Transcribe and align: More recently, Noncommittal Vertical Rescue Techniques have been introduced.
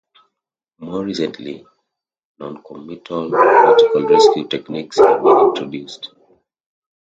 More 0.79 1.03
recently, 1.05 1.63
Noncommittal 2.39 3.29
Vertical 3.29 4.07
Rescue 4.07 4.47
Techniques 4.47 4.97
have 4.97 5.21
been 5.21 5.37
introduced. 5.37 6.15